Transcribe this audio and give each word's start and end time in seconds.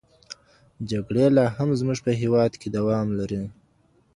جګړې 0.89 1.25
لا 1.37 1.45
هم 1.55 1.69
زموږ 1.79 1.99
په 2.05 2.11
هېواد 2.21 2.51
کې 2.61 2.67
دوام 2.77 3.07
لري. 3.19 3.41